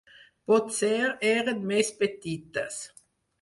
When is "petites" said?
2.01-2.81